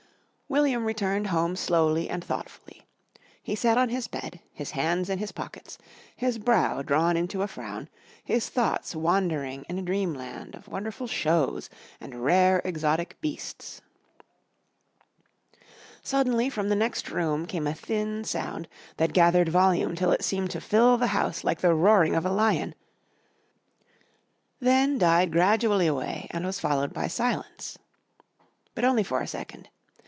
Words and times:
William 0.49 0.83
returned 0.83 1.27
home 1.27 1.55
slowly 1.55 2.09
and 2.09 2.21
thoughtfully. 2.25 2.85
He 3.41 3.55
sat 3.55 3.77
on 3.77 3.87
his 3.87 4.09
bed, 4.09 4.41
his 4.51 4.71
hands 4.71 5.09
in 5.09 5.17
his 5.17 5.31
pockets, 5.31 5.77
his 6.17 6.37
brow 6.37 6.81
drawn 6.81 7.15
into 7.15 7.41
a 7.41 7.47
frown, 7.47 7.87
his 8.21 8.49
thoughts 8.49 8.93
wandering 8.93 9.65
in 9.69 9.79
a 9.79 9.81
dreamland 9.81 10.55
of 10.55 10.67
wonderful 10.67 11.07
"shows" 11.07 11.69
and 12.01 12.25
rare 12.25 12.61
exotic 12.65 13.15
beasts. 13.21 13.79
Suddenly 16.03 16.49
from 16.49 16.67
the 16.67 16.75
next 16.75 17.09
room 17.09 17.45
came 17.45 17.65
a 17.65 17.73
thin 17.73 18.25
sound 18.25 18.67
that 18.97 19.13
gathered 19.13 19.47
volume 19.47 19.95
till 19.95 20.11
it 20.11 20.21
seemed 20.21 20.49
to 20.49 20.59
fill 20.59 20.97
the 20.97 21.07
house 21.15 21.45
like 21.45 21.61
the 21.61 21.73
roaring 21.73 22.13
of 22.13 22.25
a 22.25 22.29
lion, 22.29 22.75
then 24.59 24.97
died 24.97 25.31
gradually 25.31 25.87
away 25.87 26.27
and 26.29 26.45
was 26.45 26.59
followed 26.59 26.91
by 26.93 27.07
silence. 27.07 27.79
But 28.75 28.83
only 28.83 29.03
for 29.03 29.21
a 29.21 29.27
second. 29.27 29.69